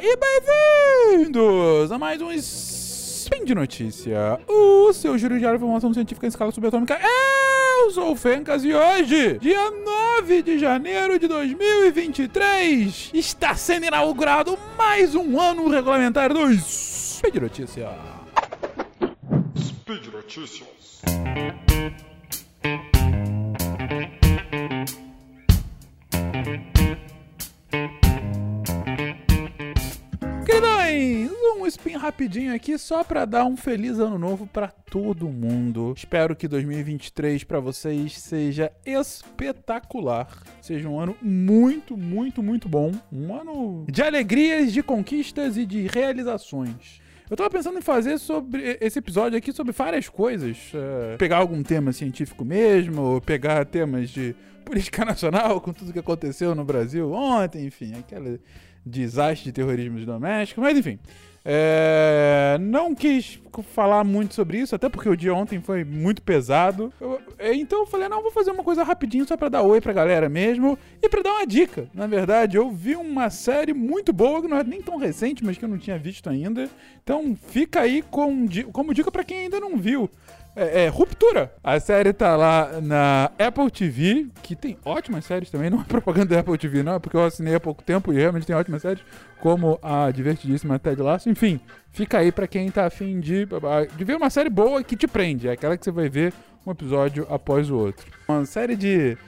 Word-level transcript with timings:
e 0.00 0.16
bem-vindos 0.16 1.92
a 1.92 1.98
mais 1.98 2.22
um 2.22 2.32
Spin 2.32 3.44
de 3.44 3.54
Notícia, 3.54 4.40
o 4.48 4.90
seu 4.94 5.18
giro 5.18 5.38
diário 5.38 5.58
de 5.58 5.62
informação 5.62 5.92
científica 5.92 6.24
em 6.24 6.30
escala 6.30 6.50
subatômica. 6.50 6.98
Eu 7.82 7.90
sou 7.90 8.12
o 8.12 8.16
Fencas 8.16 8.64
e 8.64 8.72
hoje, 8.72 9.38
dia 9.38 9.70
9 9.70 10.42
de 10.42 10.58
janeiro 10.58 11.18
de 11.18 11.28
2023, 11.28 13.10
está 13.12 13.54
sendo 13.54 13.84
inaugurado 13.84 14.58
mais 14.78 15.14
um 15.14 15.38
ano 15.38 15.68
regulamentar 15.68 16.32
do 16.32 16.50
Spin 16.50 17.32
de 17.32 17.40
Notícia. 17.40 17.90
Speed 19.58 20.06
Notícias. 20.06 21.02
Spin 31.86 31.96
rapidinho 31.96 32.52
aqui 32.52 32.76
só 32.76 33.04
pra 33.04 33.24
dar 33.24 33.44
um 33.44 33.56
feliz 33.56 34.00
ano 34.00 34.18
novo 34.18 34.46
pra 34.46 34.68
todo 34.68 35.28
mundo. 35.28 35.94
Espero 35.96 36.34
que 36.34 36.48
2023 36.48 37.44
pra 37.44 37.60
vocês 37.60 38.18
seja 38.18 38.72
espetacular. 38.84 40.26
Seja 40.60 40.88
um 40.88 40.98
ano 40.98 41.16
muito, 41.22 41.96
muito, 41.96 42.42
muito 42.42 42.68
bom. 42.68 42.92
Um 43.12 43.32
ano 43.32 43.86
de 43.88 44.02
alegrias, 44.02 44.72
de 44.72 44.82
conquistas 44.82 45.56
e 45.56 45.64
de 45.64 45.86
realizações. 45.86 47.00
Eu 47.30 47.36
tava 47.36 47.50
pensando 47.50 47.78
em 47.78 47.82
fazer 47.82 48.18
sobre 48.18 48.78
esse 48.80 48.98
episódio 48.98 49.38
aqui 49.38 49.52
sobre 49.52 49.72
várias 49.72 50.08
coisas. 50.08 50.72
É, 50.74 51.16
pegar 51.16 51.38
algum 51.38 51.62
tema 51.62 51.92
científico 51.92 52.44
mesmo, 52.44 53.02
ou 53.02 53.20
pegar 53.20 53.64
temas 53.64 54.10
de 54.10 54.34
política 54.66 55.04
nacional, 55.04 55.60
com 55.60 55.72
tudo 55.72 55.92
que 55.92 55.98
aconteceu 56.00 56.54
no 56.54 56.64
Brasil 56.64 57.10
ontem, 57.12 57.64
enfim, 57.66 57.94
aquele 57.98 58.40
desastre 58.84 59.44
de 59.46 59.52
terrorismo 59.52 59.98
doméstico, 60.04 60.60
mas 60.60 60.76
enfim. 60.76 60.98
É, 61.48 62.58
não 62.60 62.92
quis 62.92 63.38
falar 63.72 64.02
muito 64.02 64.34
sobre 64.34 64.58
isso, 64.58 64.74
até 64.74 64.88
porque 64.88 65.08
o 65.08 65.16
dia 65.16 65.32
ontem 65.32 65.60
foi 65.60 65.84
muito 65.84 66.20
pesado. 66.20 66.92
Eu- 67.00 67.20
é, 67.38 67.54
então 67.54 67.80
eu 67.80 67.86
falei, 67.86 68.08
não, 68.08 68.20
vou 68.20 68.32
fazer 68.32 68.50
uma 68.50 68.64
coisa 68.64 68.82
rapidinho 68.82 69.24
só 69.24 69.36
pra 69.36 69.48
dar 69.48 69.62
oi 69.62 69.80
pra 69.80 69.92
galera 69.92 70.28
mesmo 70.28 70.76
e 71.00 71.08
pra 71.08 71.22
dar 71.22 71.34
uma 71.34 71.46
dica. 71.46 71.88
Na 71.94 72.08
verdade, 72.08 72.56
eu 72.56 72.68
vi 72.72 72.96
uma 72.96 73.30
série 73.30 73.72
muito 73.72 74.12
boa, 74.12 74.42
que 74.42 74.48
não 74.48 74.56
é 74.58 74.64
nem 74.64 74.82
tão 74.82 74.96
recente, 74.96 75.44
mas 75.44 75.56
que 75.56 75.64
eu 75.64 75.68
não 75.68 75.78
tinha 75.78 75.96
visto 75.96 76.28
ainda. 76.28 76.68
Então 77.04 77.36
fica 77.50 77.80
aí 77.82 78.02
com, 78.02 78.44
como 78.72 78.92
dica 78.92 79.12
pra 79.12 79.22
quem 79.22 79.42
ainda 79.44 79.60
não 79.60 79.76
viu. 79.76 80.10
É, 80.56 80.84
é, 80.84 80.88
Ruptura. 80.88 81.52
A 81.62 81.78
série 81.78 82.14
tá 82.14 82.34
lá 82.34 82.80
na 82.80 83.30
Apple 83.38 83.70
TV, 83.70 84.26
que 84.42 84.56
tem 84.56 84.78
ótimas 84.82 85.26
séries 85.26 85.50
também. 85.50 85.68
Não 85.68 85.82
é 85.82 85.84
propaganda 85.84 86.34
da 86.34 86.40
Apple 86.40 86.56
TV, 86.56 86.82
não, 86.82 86.94
é 86.94 86.98
porque 86.98 87.14
eu 87.14 87.24
assinei 87.24 87.54
há 87.54 87.60
pouco 87.60 87.82
tempo 87.82 88.10
e 88.10 88.16
realmente 88.16 88.46
tem 88.46 88.56
ótimas 88.56 88.80
séries, 88.80 89.04
como 89.38 89.78
a 89.82 90.10
divertidíssima 90.10 90.78
Ted 90.78 91.02
Lasso. 91.02 91.28
Enfim, 91.28 91.60
fica 91.92 92.18
aí 92.18 92.32
pra 92.32 92.46
quem 92.46 92.70
tá 92.70 92.86
afim 92.86 93.20
de, 93.20 93.46
de 93.96 94.04
ver 94.04 94.16
uma 94.16 94.30
série 94.30 94.48
boa 94.48 94.82
que 94.82 94.96
te 94.96 95.06
prende. 95.06 95.46
É 95.46 95.52
aquela 95.52 95.76
que 95.76 95.84
você 95.84 95.90
vai 95.90 96.08
ver 96.08 96.32
um 96.66 96.70
episódio 96.70 97.26
após 97.28 97.70
o 97.70 97.76
outro. 97.76 98.06
Uma 98.26 98.46
série 98.46 98.76
de. 98.76 99.18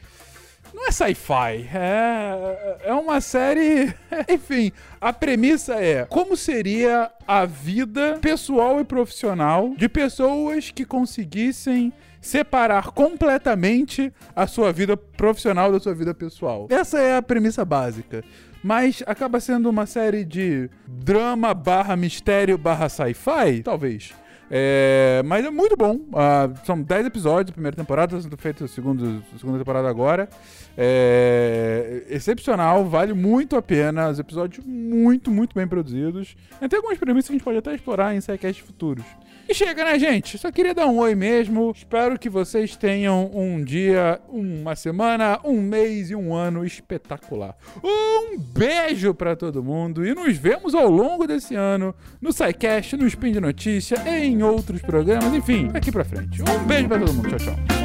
Não 0.75 0.87
é 0.87 0.91
sci-fi, 0.91 1.69
é, 1.75 2.79
é 2.85 2.93
uma 2.93 3.21
série. 3.21 3.95
Enfim, 4.29 4.73
a 5.01 5.13
premissa 5.13 5.75
é 5.75 6.05
como 6.05 6.37
seria 6.37 7.11
a 7.27 7.45
vida 7.45 8.19
pessoal 8.21 8.81
e 8.81 8.85
profissional 8.85 9.75
de 9.77 9.89
pessoas 9.89 10.71
que 10.71 10.85
conseguissem 10.85 11.93
separar 12.21 12.91
completamente 12.91 14.13
a 14.35 14.47
sua 14.47 14.73
vida 14.73 14.97
profissional 14.97 15.73
da 15.73 15.81
sua 15.81 15.95
vida 15.95 16.13
pessoal. 16.13 16.67
Essa 16.71 16.99
é 16.99 17.17
a 17.17 17.23
premissa 17.23 17.65
básica. 17.65 18.25
Mas 18.63 19.03
acaba 19.07 19.39
sendo 19.41 19.71
uma 19.71 19.87
série 19.87 20.25
de 20.25 20.69
drama 20.87 21.55
barra 21.55 21.97
mistério 21.97 22.59
barra 22.59 22.89
sci-fi? 22.89 23.63
Talvez. 23.63 24.13
É, 24.51 25.23
mas 25.25 25.45
é 25.45 25.51
muito 25.51 25.77
bom. 25.77 26.01
Ah, 26.15 26.49
são 26.65 26.81
10 26.81 27.07
episódios 27.07 27.47
da 27.47 27.53
primeira 27.53 27.77
temporada, 27.77 28.21
sendo 28.21 28.37
feita 28.37 28.65
a 28.65 28.69
segunda, 28.69 29.23
segunda 29.39 29.59
temporada 29.59 29.89
agora. 29.89 30.29
É, 30.77 32.05
excepcional, 32.09 32.85
vale 32.87 33.13
muito 33.13 33.57
a 33.57 33.63
pena. 33.63 34.09
Os 34.09 34.19
episódios 34.19 34.65
muito, 34.65 35.31
muito 35.31 35.55
bem 35.55 35.67
produzidos. 35.67 36.37
Tem 36.69 36.77
algumas 36.77 36.99
premissas 36.99 37.27
que 37.27 37.33
a 37.33 37.37
gente 37.37 37.45
pode 37.45 37.59
até 37.59 37.75
explorar 37.75 38.15
em 38.15 38.21
sidecasts 38.21 38.65
futuros. 38.65 39.05
E 39.51 39.55
chega, 39.55 39.83
né, 39.83 39.99
gente? 39.99 40.37
Só 40.37 40.53
queria 40.53 40.75
dar 40.75 40.87
um 40.87 40.99
oi 40.99 41.15
mesmo. 41.15 41.73
Espero 41.75 42.19
que 42.19 42.29
vocês 42.29 42.77
tenham 42.77 43.31
um 43.33 43.65
dia, 43.65 44.21
uma 44.29 44.77
semana, 44.77 45.41
um 45.43 45.59
mês 45.63 46.11
e 46.11 46.15
um 46.15 46.35
ano 46.35 46.67
espetacular. 46.67 47.57
Um 47.83 48.39
beijo 48.39 49.15
pra 49.15 49.35
todo 49.35 49.65
mundo 49.65 50.05
e 50.07 50.15
nos 50.15 50.37
vemos 50.37 50.75
ao 50.75 50.91
longo 50.91 51.27
desse 51.27 51.55
ano 51.55 51.95
no 52.21 52.31
SciCast, 52.31 52.95
no 52.99 53.07
Spin 53.07 53.33
de 53.33 53.41
Notícia, 53.41 53.97
em 54.07 54.38
outros 54.43 54.81
programas, 54.81 55.33
enfim, 55.35 55.69
daqui 55.69 55.91
pra 55.91 56.05
frente. 56.05 56.43
Um 56.43 56.67
beijo 56.67 56.89
pra 56.89 56.99
todo 56.99 57.15
mundo. 57.15 57.29
Tchau, 57.29 57.39
tchau. 57.39 57.79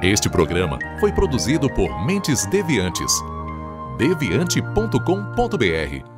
Este 0.00 0.30
programa 0.30 0.78
foi 1.00 1.12
produzido 1.12 1.68
por 1.68 2.06
Mentes 2.06 2.46
Deviantes. 2.46 3.12
deviante.com.br 3.98 6.17